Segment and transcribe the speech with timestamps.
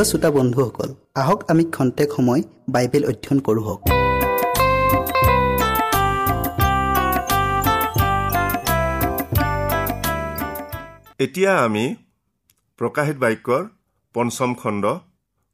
[0.00, 2.42] প্ৰিয় শ্ৰোতা বন্ধুসকল আহক আমি খন্তেক সময়
[2.74, 3.80] বাইবেল অধ্যয়ন কৰোঁ হওক।
[11.24, 11.84] এতিয়া আমি
[12.78, 13.62] প্ৰকাশিত বাক্যৰ
[14.14, 14.84] পঞ্চম খণ্ড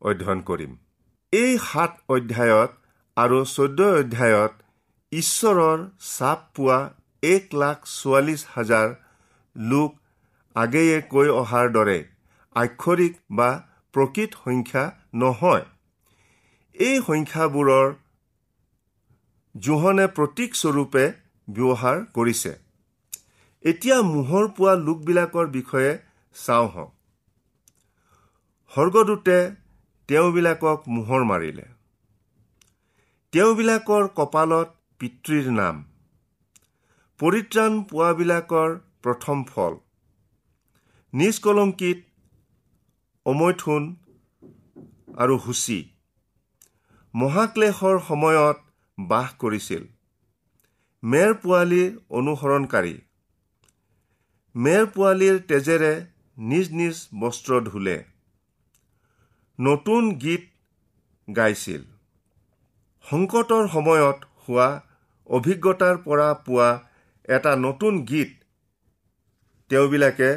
[0.02, 0.72] অধ্যয়ন কৰিম।
[1.32, 2.70] এই সাত অধ্যায়ত
[3.16, 4.52] আৰু চৈধ্য অধ্যায়ত
[5.12, 5.78] ঈশ্বৰৰ
[6.16, 6.78] চাপ পোৱা
[7.34, 8.88] এক লাখ চৌৱাল্লিছ হাজাৰ
[9.56, 9.90] লোক
[10.56, 11.98] আগেয়ে কৈ অহাৰ দৰে
[12.56, 13.50] আক্ষৰিক বা
[13.96, 14.84] প্ৰকৃত সংখ্যা
[15.14, 15.64] নহয়।
[16.76, 17.94] এই সংখ্যাবোৰৰ
[19.54, 21.04] জোহনে প্ৰতীকস্বৰূপে
[21.48, 22.52] ব্যৱহাৰ কৰিছে।
[23.64, 25.92] এতিয়া মোহৰ পোৱা লোকবিলাকৰ বিষয়ে
[26.36, 26.92] চাওঁ হওক
[28.72, 29.38] স্বৰ্গদূতে
[30.08, 31.66] তেওঁবিলাকক মোহৰ মাৰিলে।
[33.32, 34.68] তেওঁবিলাকৰ কপালত
[35.00, 35.80] পিতৃৰ নাম।
[37.20, 39.78] পৰিত্ৰাণ পোৱাবিলাকৰ প্ৰথম ফল।
[41.12, 42.05] নিষ্কলংকিত
[43.26, 43.86] অমৈথুন
[45.16, 45.78] আৰু সূচী
[47.14, 48.58] মহাক্লেশৰ সময়ত
[49.08, 49.82] বাস কৰিছিল।
[51.02, 52.92] মেৰ পোৱালীৰ অনুসৰণকাৰী।
[54.54, 55.92] মেৰ পোৱালীৰ তেজেৰে
[56.36, 57.96] নিজ নিজ বস্ত্ৰ ধুলে।
[59.58, 60.44] নতুন গীত
[61.28, 61.82] গাইছিল।
[63.04, 64.68] সংকটৰ সময়ত হোৱা
[65.30, 66.68] অভিজ্ঞতাৰ পৰা পোৱা
[67.28, 68.30] এটা নতুন গীত
[69.70, 70.30] তেওঁবিলাকে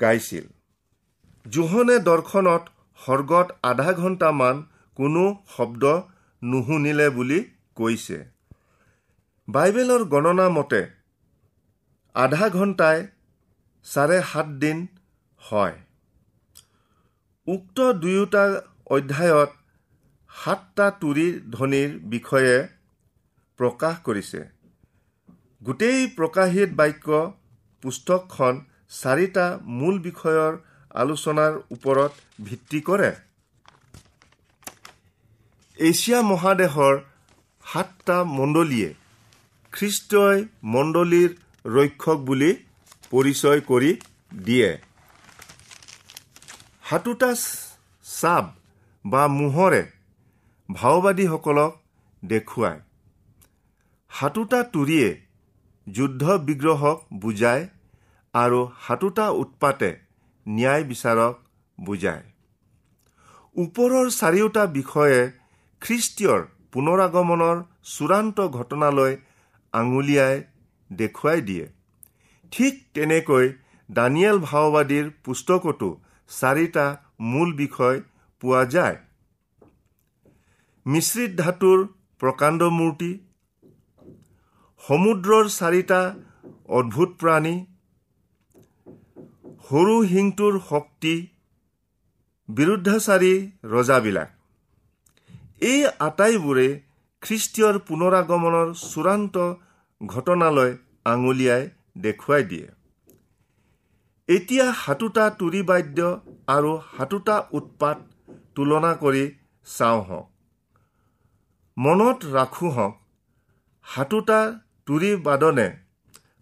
[0.00, 0.48] গাইছিল।
[1.46, 2.62] জোহনে দৰ্শনত
[2.98, 4.56] স্বৰ্গত আধা ঘণ্টামান
[4.96, 5.84] কোনো শব্দ
[6.42, 7.38] নুশুনিলে বুলি
[7.76, 8.18] কৈছে।
[9.48, 10.82] বাইবেলৰ গণনা মতে
[12.14, 12.98] আধা ঘণ্টাই
[13.86, 14.78] চাৰে সাত দিন
[15.42, 15.76] হয়।
[17.46, 18.44] উক্ত দুয়োটা
[18.90, 19.50] অধ্যায়ত
[20.30, 22.56] সাতটা তুৰি ধ্বনিৰ বিষয়ে
[23.58, 24.40] প্ৰকাশ কৰিছে।
[25.62, 27.22] গোটেই প্ৰকাশিত বাক্য
[27.82, 28.54] পুস্তকখন
[29.00, 29.46] চাৰিটা
[29.78, 30.52] মূল বিষয়ৰ
[30.94, 32.12] আলোচনাৰ ওপৰত
[32.46, 33.10] ভিত্তি কৰে।
[35.78, 36.94] এছিয়া মহাদেশৰ
[37.64, 38.90] সাতটা মণ্ডলীয়ে
[39.72, 40.38] খ্ৰীষ্টই
[40.74, 41.30] মণ্ডলীৰ
[41.64, 42.50] ৰক্ষক বুলি
[43.12, 43.90] পৰিচয় কৰি
[44.44, 44.70] দিয়ে।
[46.90, 47.30] সাতোটা
[48.04, 48.44] চাপ
[49.04, 49.82] বা মোহৰে
[50.68, 51.72] ভাওবাদীসকলক
[52.22, 52.80] দেখুৱায়।
[54.10, 55.08] সাতোটা তুৰিয়ে
[55.86, 57.62] যুদ্ধ বিগ্ৰহক বুজায়
[58.34, 59.90] আৰু সাতোটা উৎপাতে
[60.56, 61.34] ন্যায় বিচাৰক
[61.78, 62.24] বুজায়।
[63.56, 65.20] ওপৰৰ চাৰিওটা বিষয়ে
[65.82, 66.40] খ্ৰীষ্টীয়ৰ
[66.72, 67.56] পুনৰাগমনৰ
[67.92, 69.12] চূড়ান্ত ঘটনালৈ
[69.74, 70.36] আঙুলিয়াই
[70.90, 71.66] দেখুৱাই দিয়ে।
[72.52, 73.46] ঠিক তেনেকৈ
[73.88, 75.88] দানিয়েল ভাওবাদীৰ পুস্তকতো
[76.30, 76.86] চাৰিটা
[77.30, 77.98] মূল বিষয়
[78.42, 78.96] পোৱা যায়।
[80.86, 81.78] মিশ্ৰিত ধাতুৰ
[82.20, 83.10] প্ৰকাণ্ড মূৰ্তি
[84.84, 86.00] সমুদ্ৰৰ চাৰিটা
[86.78, 87.54] অদ্ভুত প্ৰাণী
[89.70, 91.10] সৰু শিংটোৰ শক্তি
[92.48, 93.34] বিৰুদ্ধাচাৰী
[93.64, 94.30] ৰজাবিলাক।
[95.62, 96.66] এই আটাইবোৰে
[97.22, 99.36] খ্ৰীষ্টীয়ৰ পুনৰাগমনৰ চূড়ান্ত
[100.00, 100.70] ঘটনালৈ
[101.12, 101.62] আঙুলিয়াই
[101.98, 102.68] দেখুৱাই দিয়ে।
[104.28, 105.98] এতিয়া সাতোটা তুৰি বাদ্য
[106.48, 107.98] আৰু সাতোটা উৎপাত
[108.54, 109.24] তুলনা কৰি
[109.66, 110.26] চাওঁ হওক।
[111.76, 112.94] মনত ৰাখোঁ হওক
[113.86, 114.40] সাতোটা
[114.86, 115.68] তুৰি বাদনে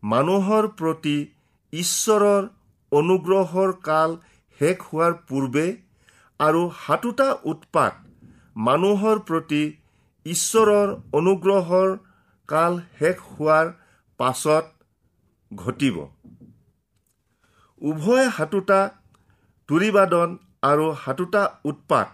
[0.02, 1.18] মানুহৰ প্ৰতি
[1.72, 2.44] ঈশ্বৰৰ
[2.92, 4.16] অনুগ্ৰহৰ কাল
[4.60, 5.66] শেষ হোৱাৰ পূৰ্বে
[6.40, 7.92] আৰু সাতোটা উৎপাত
[8.66, 9.62] মানুহৰ প্ৰতি
[10.26, 11.96] ঈশ্বৰৰ অনুগ্ৰহৰ
[12.48, 13.72] কাল শেষ হোৱাৰ
[14.20, 14.64] পাছত
[15.50, 15.96] ঘটিব।
[17.80, 18.80] উভয় সাতোটা
[19.68, 22.06] তুৰিবাদন আৰু সাতোটা উৎপাত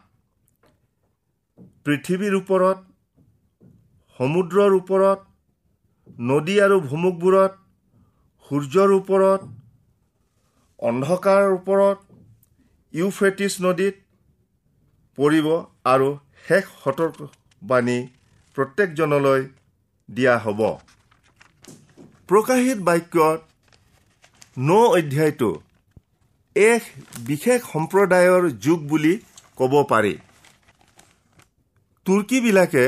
[1.86, 2.78] পৃথিৱীৰ ওপৰত
[4.20, 5.18] সমুদ্ৰৰ ওপৰত
[6.26, 7.52] নদী আৰু ভুমুকবোৰত
[8.50, 9.40] সূৰ্যৰ ওপৰত
[10.84, 11.98] অন্ধকাৰৰ ওপৰত
[12.94, 13.94] ইউফ্ৰেটিছ নদীত
[15.18, 15.46] পৰিব
[15.92, 16.08] আৰু
[16.48, 17.98] শেষ সতৰ্কবাণী
[18.56, 19.40] প্ৰত্যেকজনলৈ
[20.08, 20.60] দিয়া হ'ব।
[22.28, 23.40] প্ৰকাশিত বাক্যত
[24.60, 25.50] ন অধ্যায়টো
[26.56, 26.82] এক
[27.26, 29.14] বিশেষ সম্প্ৰদায়ৰ যুগ বুলি
[29.56, 30.14] ক'ব পাৰি।
[32.06, 32.86] তুৰ্কীবিলাকে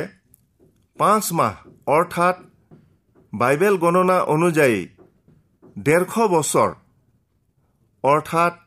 [0.98, 1.54] পাঁচ মাহ
[1.96, 2.36] অৰ্থাৎ
[3.32, 4.78] বাইবেল গণনা অনুযায়ী
[5.86, 6.70] ডেৰশ বছৰ
[8.06, 8.58] অৰ্থাৎ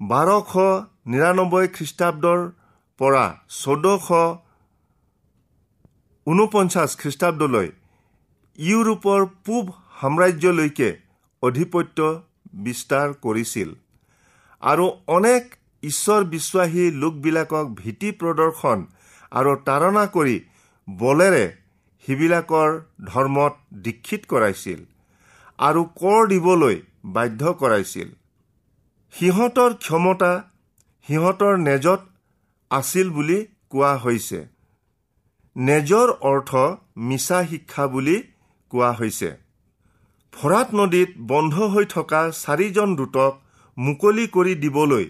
[0.00, 0.52] বাৰশ
[1.12, 2.40] নিৰান্নব্বৈ খ্ৰীষ্টাব্দৰ
[3.00, 4.08] পৰা চৈধ্যশ
[6.26, 7.68] ঊনপঞ্চাছ খ্ৰীষ্টাব্দলৈ
[8.58, 10.90] ইউৰোপৰ পূব সাম্ৰাজ্যলৈকে
[11.42, 11.98] আধিপত্য
[12.62, 13.74] বিস্তাৰ কৰিছিল
[14.62, 18.86] আৰু অনেক ঈশ্বৰ বিশ্বাসী লোকবিলাকক ভীতি প্ৰদৰ্শন
[19.32, 20.36] আৰু তাৰণা কৰি
[20.88, 21.44] বলেৰে
[22.04, 22.70] সিবিলাকৰ
[23.08, 24.80] ধৰ্মত দীক্ষিত কৰাইছিল
[25.58, 28.08] আৰু কৰ দিবলৈ বাধ্য কৰাইছিল।
[29.14, 30.32] সিহঁতৰ ক্ষমতা
[31.08, 32.00] সিহঁতৰ নেজত
[32.70, 33.38] আছিল বুলি
[33.70, 34.40] কোৱা হৈছে।
[35.56, 36.50] নেজৰ অৰ্থ
[36.96, 38.16] মিছা শিক্ষা বুলি
[38.70, 39.30] কোৱা হৈছে।
[40.32, 43.32] ফৰাত নদীত বন্ধ হৈ থকা চাৰিজন দূতক
[43.78, 45.06] মুকলি কৰি দিবলৈ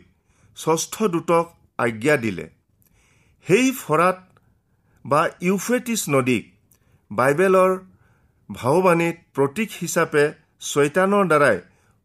[0.56, 1.46] ষষ্ঠ দূতক
[1.78, 2.46] আজ্ঞা দিলে।
[3.46, 4.18] সেই ফৰাত
[5.04, 6.44] বা ইউফ্ৰেটিছ নদীক
[7.10, 7.72] বাইবেলৰ
[8.50, 10.24] ভাওবাণীত প্ৰতীক হিচাপে
[10.60, 11.58] ছয়তানৰ দ্বাৰাই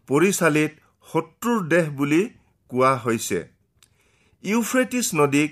[0.10, 0.72] পৰিচালিত
[1.08, 2.22] শত্ৰুৰ দেশ বুলি
[2.72, 3.40] কোৱা হৈছে।
[4.44, 5.52] ইউফ্ৰেটিছ নদীক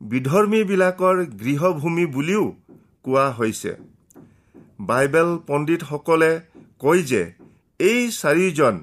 [0.00, 2.44] বিধৰ্মীবিলাকৰ গৃহভূমি বুলিও
[3.04, 3.72] কোৱা হৈছে।
[4.88, 6.32] বাইবেল পণ্ডিতসকলে
[6.82, 7.22] কয় যে
[7.80, 8.74] এই চাৰিজন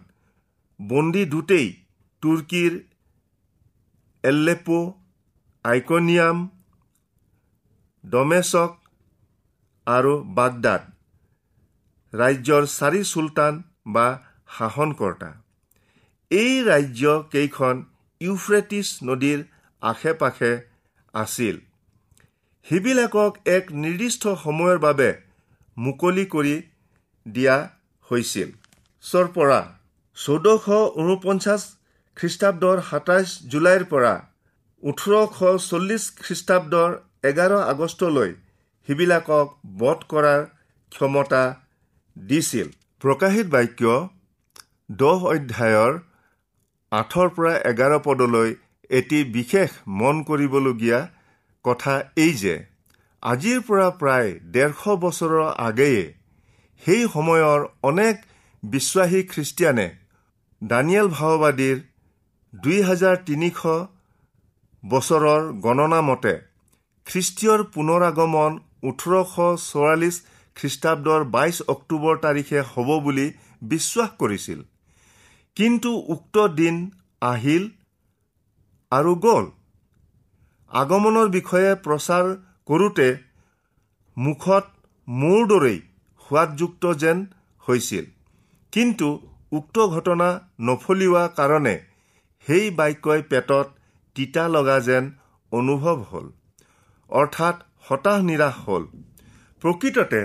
[0.80, 1.68] বন্দী দুটেই
[2.24, 2.74] তুৰ্কীৰ
[4.24, 4.80] এল্লেপো
[5.66, 6.38] আইকনিয়াম
[8.04, 8.72] ডমেচক
[9.88, 10.82] আৰু বাগদাদ।
[12.13, 13.54] ৰাজ্যৰ চাৰি চুলতান
[13.96, 14.08] বা
[14.50, 15.29] শাসনকৰ্তা।
[16.32, 17.03] এই ৰাজ্য
[17.34, 17.75] কেইখন
[18.22, 19.39] ইউফ্ৰেটিছ নদীৰ
[19.82, 20.51] আশে পাশে
[21.13, 21.56] আছিল।
[22.65, 25.10] সেইবিলাকক এক নিৰ্দিষ্ট সময়ৰ বাবে
[25.77, 26.56] মুকলি কৰি
[27.25, 27.56] দিয়া
[28.10, 28.50] হৈছিল।
[29.03, 29.60] চৰ পৰা
[30.18, 30.65] চৈধ্যশ
[31.01, 31.62] ঊনপঞ্চাছ
[32.18, 34.13] খ্ৰীষ্টাব্দৰ সাতাইছ জুলাইৰ পৰা
[34.84, 35.38] ওঠৰশ
[35.70, 36.89] চল্লিছ খ্ৰীষ্টাব্দৰ
[37.29, 38.32] এঘাৰ আগষ্টলৈ
[38.88, 39.48] সেইবিলাকক
[39.79, 40.41] বধ কৰাৰ
[40.91, 41.44] ক্ষমতা
[42.15, 42.68] দিছিল।
[43.01, 43.82] প্ৰকাশিত বাক্য
[44.89, 45.98] দহ অধ্যায়ৰ
[46.91, 48.53] আঠৰ পৰা এঘাৰ পদলৈ
[48.89, 51.00] এটি বিশেষ মন কৰিবলগীয়া
[51.65, 52.55] কথা এই যে
[53.24, 56.03] আজিৰ পৰা প্ৰায় ডেৰশ বছৰৰ আগেয়ে
[56.84, 58.15] সেই সময়ৰ অনেক
[58.63, 59.88] বিশ্বাসী খ্ৰীষ্টিয়ানে
[60.62, 61.77] দানিয়েল ভাওবাদীৰ
[62.53, 63.62] দুই হাজাৰ তিনিশ
[64.84, 66.34] বছৰৰ গণনা মতে
[67.08, 68.51] খ্ৰীষ্টীয়ৰ পুনৰাগমন
[68.84, 70.15] ওঠৰশ চৌৰাল্লিছ
[70.58, 73.27] খ্ৰীষ্টাব্দৰ বাইছ অক্টোবৰ তাৰিখে হ'ব বুলি
[73.67, 74.60] বিশ্বাস কৰিছিল।
[75.60, 76.75] কিন্তু উক্ত দিন
[77.22, 77.63] আহিল
[78.92, 79.46] আৰু গ'ল।
[80.72, 82.25] আগমনৰ বিষয়ে প্ৰচাৰ
[82.66, 83.08] কৰোঁতে
[84.18, 84.66] মুখত
[85.08, 85.82] মোৰ দৰেই
[86.22, 87.25] সোৱাদযুক্ত যেন
[87.68, 88.06] হৈছিল।
[88.72, 89.08] কিন্তু
[89.51, 91.75] উক্ত ঘটনা নফলিওৱা কাৰণে
[92.48, 93.68] সেই বাক্যই পেটত
[94.16, 95.12] তিতা লগা যেন
[95.51, 96.28] অনুভৱ হ'ল।
[97.10, 98.84] অৰ্থাৎ হতাশ নিৰাশ হ'ল।
[99.62, 100.22] প্ৰকৃততে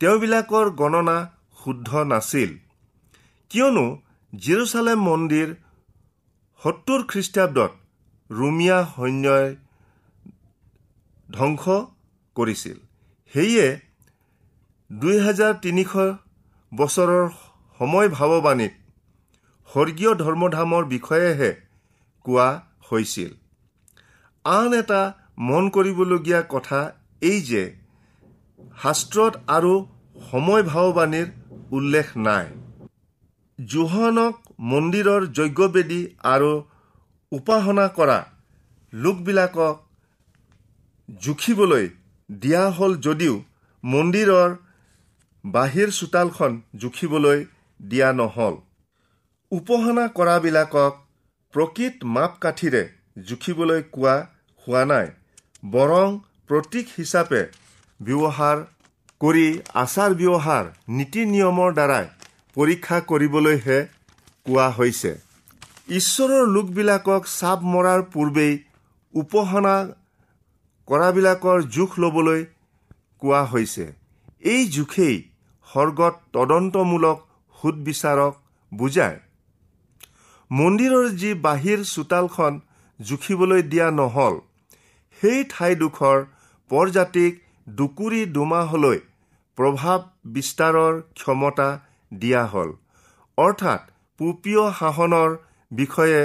[0.00, 1.16] তেওঁবিলাকৰ গণনা
[1.64, 2.50] শুদ্ধ নাছিল।
[3.50, 3.86] কিয়নো
[4.32, 5.52] জিৰচালেম মন্দিৰ
[6.62, 7.72] সত্তৰ খ্ৰীষ্টাব্দত
[8.30, 9.48] ৰোমিয়া সৈন্যই
[11.28, 11.64] ধ্বংস
[12.36, 12.76] কৰিছিল।
[13.32, 13.66] সেয়ে
[14.90, 15.92] দুই হাজাৰ তিনিশ
[16.72, 17.24] বছৰৰ
[17.80, 18.74] সময় ভাৱবাণীত
[19.68, 21.50] স্বৰ্গীয় ধৰ্মধামৰ বিষয়েহে
[22.26, 22.48] কোৱা
[22.88, 23.30] হৈছিল।
[24.44, 25.02] আন এটা
[25.48, 26.80] মন কৰিবলগীয়া কথা
[27.22, 27.64] এই যে
[28.82, 29.72] শাস্ত্ৰত আৰু
[30.30, 31.28] সময় ভাৱবাণীৰ
[31.76, 32.46] উল্লেখ নাই।
[33.58, 34.34] জোহনক
[34.72, 36.50] মন্দিৰৰ যজ্ঞবেদী আৰু
[37.32, 38.18] উপাসনা কৰা
[38.92, 39.76] লোকবিলাকক
[41.08, 41.86] জুখিবলৈ
[42.30, 43.34] দিয়া হ'ল যদিও
[43.84, 44.50] মন্দিৰৰ
[45.44, 47.44] বাহিৰ চোতালখন জুখিবলৈ
[47.80, 48.54] দিয়া নহ'ল।
[49.52, 50.92] উপাসনা কৰাবিলাকক
[51.54, 52.82] প্ৰকৃত মাপকাঠিৰে
[53.28, 54.14] জুখিবলৈ কোৱা
[54.66, 55.06] হোৱা নাই
[55.70, 56.18] বৰং
[56.50, 57.42] প্ৰতীক হিচাপে
[58.00, 58.58] ব্যৱহাৰ
[59.20, 60.64] কৰি আচাৰ ব্যৱহাৰ
[60.96, 62.06] নীতি নিয়মৰ দ্বাৰাই
[62.58, 63.78] পৰীক্ষা কৰিবলৈহে
[64.46, 65.12] কোৱা হৈছে।
[65.98, 68.54] ঈশ্বৰৰ লোকবিলাকক চাপ মৰাৰ পূৰ্বেই
[69.14, 69.74] উপাসনা
[70.88, 72.44] কৰাবিলাকৰ জোখ ল'বলৈ
[73.22, 73.86] কোৱা হৈছে।
[74.52, 75.16] এই জোখেই
[75.68, 77.18] স্বৰ্গত তদন্তমূলক
[77.58, 78.34] সুদবিচাৰক
[78.72, 79.18] বুজায়।
[80.50, 82.60] মন্দিৰৰ যি বাহিৰ চোতালখন
[83.00, 84.36] জুখিবলৈ দিয়া নহ'ল
[85.20, 86.18] সেই ঠাইডোখৰ
[86.70, 87.32] পৰজাতিক
[87.76, 88.98] দুকুৰি দুমাহলৈ
[89.58, 90.00] প্ৰভাৱ
[90.34, 91.68] বিস্তাৰৰ ক্ষমতা
[92.12, 92.70] দিয়া হ'ল।
[93.38, 93.80] অৰ্থাৎ
[94.20, 95.30] পুপীয় শাসনৰ
[95.70, 96.22] বিষয়ে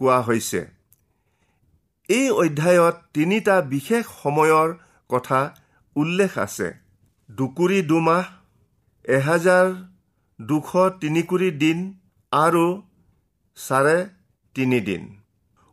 [0.00, 0.60] কোৱা হৈছে।
[2.08, 4.68] এই অধ্যায়ত তিনিটা বিশেষ সময়ৰ
[5.10, 5.40] কথা
[5.96, 6.68] উল্লেখ আছে।
[7.28, 8.24] দুকুৰি দুমাহ
[9.08, 9.66] এহেজাৰ
[10.38, 10.70] দুশ
[11.00, 11.78] তিনিকুৰি দিন
[12.32, 12.66] আৰু
[13.56, 13.98] চাৰে
[14.56, 15.02] তিনিদিন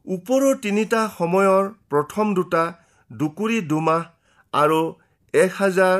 [0.07, 2.63] ওপৰৰ তিনিটা সময়ৰ প্ৰথম দুটা
[3.11, 4.01] দুকুৰি দুমাহ
[4.53, 4.79] আৰু
[5.33, 5.97] এক হাজাৰ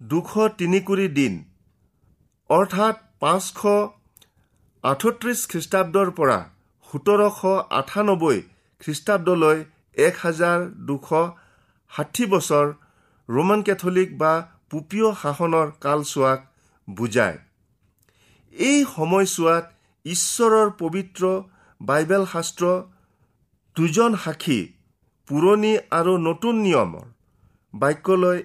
[0.00, 1.34] দুশ তিনিকুৰি দিন।
[2.50, 3.60] অৰ্থাৎ পাঁচশ
[4.84, 6.38] আঠত্ৰিছ খ্ৰীষ্টাব্দৰ পৰা
[6.88, 7.38] সোতৰশ
[7.78, 8.38] আঠানব্বৈ
[8.80, 9.58] খ্ৰীষ্টাব্দলৈ
[10.06, 11.08] এক হাজাৰ দুশ
[11.92, 12.66] ষাঠি বছৰ
[13.28, 14.32] ৰোমান কেথলিক বা
[14.70, 16.40] পুপীয় শাসনৰ কালচোৱাক
[16.88, 17.38] বুজায়।
[18.54, 19.64] এই সময়ছোৱাত
[20.06, 21.22] ঈশ্বৰৰ পবিত্ৰ
[21.80, 22.64] বাইবেল শাস্ত্ৰ
[23.76, 24.60] দুজন সাক্ষী
[25.28, 27.06] পুৰণি আৰু নতুন নিয়মৰ
[27.74, 28.38] বাক্যলৈ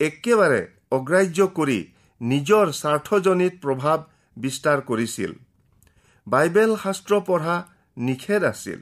[0.00, 0.60] একেবাৰে
[0.96, 1.78] অগ্ৰাহ্য কৰি
[2.20, 3.98] নিজৰ স্বাৰ্থজনিত প্ৰভাৱ
[4.36, 5.32] বিস্তাৰ কৰিছিল।
[6.26, 7.56] বাইবেল শাস্ত্ৰ পঢ়া
[7.96, 8.80] নিষেধ আছিল।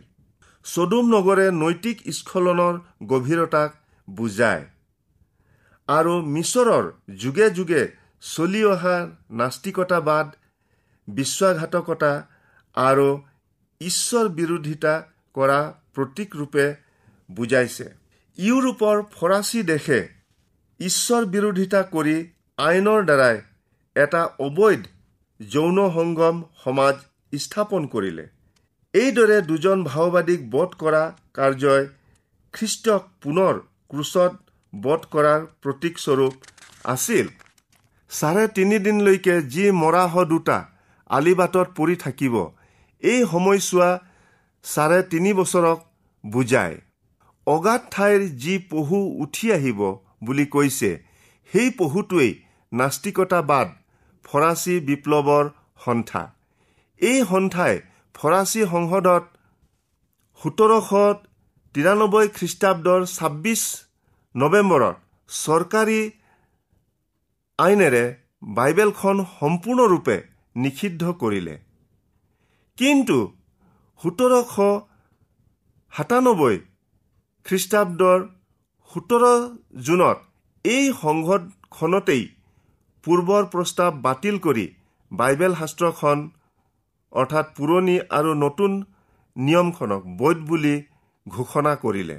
[0.64, 2.74] চদুম নগৰে নৈতিক স্খলনৰ
[3.07, 3.70] গভীৰতাক
[4.11, 4.64] বুজায়।
[5.88, 6.85] আৰু মিছৰৰ
[7.16, 7.83] যুগে যুগে
[8.20, 8.96] চলি অহা
[9.31, 10.27] নাস্তিকতাবাদ
[11.09, 12.12] বিশ্বাসঘাতকতা
[12.77, 13.22] আৰু
[13.81, 14.94] ঈশ্বৰ বিৰোধিতা
[15.35, 16.66] কৰা প্ৰতীক ৰূপে
[17.31, 17.94] বুজাইছে।
[18.38, 20.01] ইউৰোপৰ ফৰাচী দেশে
[20.81, 22.16] ঈশ্বৰ বিৰোধিতা কৰি
[22.58, 23.36] আইনৰ দ্বাৰাই
[23.96, 24.86] এটা অবৈধ
[25.40, 26.96] যৌন সংগম সমাজ
[27.42, 28.24] স্থাপন কৰিলে।
[28.94, 31.02] এইদৰে দুজন ভাওবাদীক বধ কৰা
[31.38, 31.84] কাৰ্যই
[32.54, 34.32] খ্ৰীষ্টক পুনৰ ক্ৰুচত
[34.72, 36.34] বধ কৰাৰ প্ৰতীকস্বৰূপ
[36.94, 37.30] আছিল।
[38.10, 40.58] চাৰে তিনিদিনলৈকে যি মৰাহ দুটা
[41.10, 42.34] আলিবাটত পৰি থাকিব
[43.02, 43.90] এই সময়ছোৱা
[44.64, 45.86] চাৰে তিনি বছৰক
[46.24, 46.76] বুজায়।
[47.46, 49.80] অগাধ ঠাইৰ যি পহু উঠি আহিব
[50.26, 50.94] বুলি কৈছে
[51.52, 52.36] সেই পহুটোৱেই
[52.72, 53.68] নাস্তিকতাবাদ
[54.24, 55.44] ফৰাচী বিপ্লৱৰ
[55.85, 56.22] সন্থা।
[57.00, 57.74] এই সন্থাই
[58.14, 59.24] ফৰাচী সংসদত
[60.40, 60.90] সোতৰশ
[61.74, 63.62] তিৰানব্বৈ খ্ৰীষ্টাব্দৰ ছাব্বিছ
[64.35, 64.96] নৱেম্বৰত
[65.31, 66.00] চৰকাৰী
[67.59, 68.04] আইনেৰে
[68.57, 70.16] বাইবেলখন সম্পূৰ্ণৰূপে
[70.57, 71.54] নিষিদ্ধ কৰিলে।
[72.78, 73.18] কিন্তু
[74.00, 74.54] সোতৰশ
[75.92, 76.57] সাতানব্বৈ
[77.46, 78.18] খ্ৰীষ্টাব্দৰ
[78.90, 79.24] সোতৰ
[79.87, 80.18] জুনত
[80.64, 82.22] এই সংসদখনতেই
[83.04, 84.66] পূৰ্বৰ প্ৰস্তাৱ বাতিল কৰি
[85.12, 86.18] বাইবেল শাস্ত্ৰখন
[87.12, 88.72] অৰ্থাৎ পুৰণি আৰু নতুন
[89.37, 90.74] নিয়মখনক বৈধ বুলি
[91.26, 92.18] ঘোষণা কৰিলে।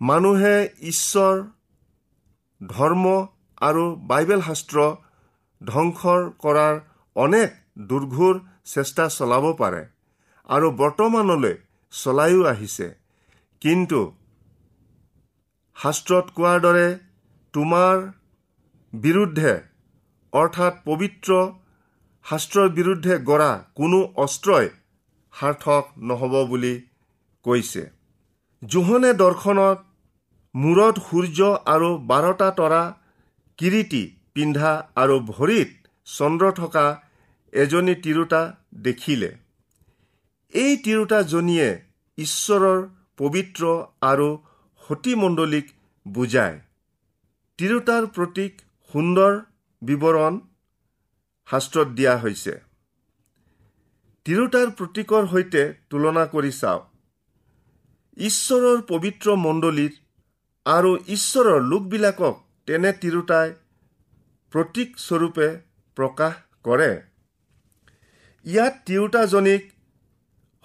[0.00, 0.56] মানুহে
[0.90, 1.34] ঈশ্বৰ
[2.60, 3.04] ধৰ্ম
[3.68, 4.78] আৰু বাইবেল শাস্ত্ৰ
[5.60, 6.74] ধ্বংসৰ কৰাৰ
[7.16, 7.50] অনেক
[7.88, 8.34] দুৰ্ঘোৰ
[8.72, 9.82] চেষ্টা চলাব পাৰে
[10.48, 11.54] আৰু বৰ্তমানলৈ
[11.92, 12.86] চলাইও আহিছে।
[13.62, 14.00] কিন্তু
[15.76, 16.86] শাস্ত্ৰত কোৱাৰ দৰে
[17.54, 17.96] তোমাৰ
[18.92, 19.52] বিৰুদ্ধে
[20.32, 21.30] অৰ্থাৎ পবিত্ৰ
[22.26, 24.68] শাস্ত্ৰৰ বিৰুদ্ধে গঢ়া কোনো অস্ত্ৰই
[25.34, 26.74] সাৰ্থক নহ'ব বুলি
[27.44, 27.82] কৈছে।
[28.62, 29.78] জোহনে দৰ্শনত
[30.54, 32.82] মূৰত সূৰ্য আৰু বাৰটা তৰা
[33.58, 34.02] কিৰিটি
[34.34, 34.72] পিন্ধা
[35.02, 35.70] আৰু ভৰিত
[36.06, 36.86] চন্দ্ৰ থকা
[37.52, 38.42] এজনী তিৰোতা
[38.86, 39.30] দেখিলে।
[40.54, 41.68] এই তিৰোতাজনীয়ে
[42.18, 42.78] ঈশ্বৰৰ
[43.16, 43.62] পবিত্ৰ
[44.02, 44.28] আৰু
[44.82, 45.66] সতীমণ্ডলীক
[46.06, 46.56] বুজায়।
[47.58, 48.52] তিৰোতাৰ প্ৰতীক
[48.94, 49.32] সুন্দৰ
[49.82, 50.38] বিৱৰণ
[51.48, 52.54] শাস্ত্ৰত দিয়া হৈছে।
[54.26, 56.84] তিৰোতাৰ প্ৰতীকৰ সৈতে তুলনা কৰি চাওক
[58.26, 59.94] ঈশ্বৰৰ পবিত্ৰ মণ্ডলীত
[60.66, 63.54] আৰু ঈশ্বৰৰ লোকবিলাকক তেনে তিৰোতাই
[64.52, 65.48] প্ৰতীকস্বৰূপে
[65.96, 66.90] প্ৰকাশ কৰে।
[68.46, 69.62] ইয়াত তিৰোতাজনীক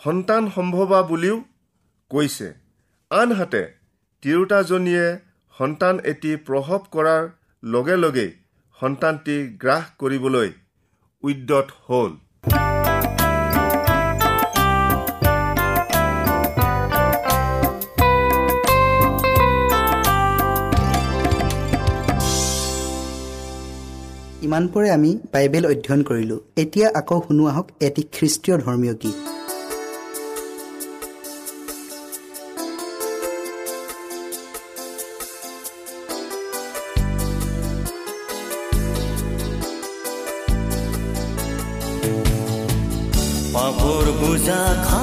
[0.01, 1.37] সন্তান সম্ভৱা বুলিও
[2.11, 2.49] কৈছে।
[3.11, 3.63] আনহাতে
[4.23, 5.07] তিৰোতাজনীয়ে
[5.55, 7.23] সন্তান এটি প্ৰসৱ কৰাৰ
[7.63, 8.31] লগে লগেই
[8.79, 10.49] সন্তানটি গ্ৰাস কৰিবলৈ
[11.23, 12.11] উদ্যত হ'ল।
[24.45, 29.32] ইমানপৰে আমি বাইবেল অধ্যয়ন কৰিলোঁ। এতিয়া আকৌ শুনো আহক এটি খ্ৰীষ্টীয় ধৰ্মীয় গীত।
[44.45, 45.02] the clock.